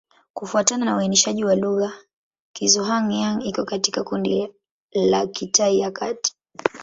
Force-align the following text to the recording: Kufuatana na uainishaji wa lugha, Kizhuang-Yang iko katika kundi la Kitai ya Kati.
Kufuatana 0.33 0.85
na 0.85 0.95
uainishaji 0.97 1.45
wa 1.45 1.55
lugha, 1.55 1.93
Kizhuang-Yang 2.55 3.43
iko 3.45 3.65
katika 3.65 4.03
kundi 4.03 4.53
la 4.91 5.27
Kitai 5.27 5.79
ya 5.79 5.91
Kati. 5.91 6.33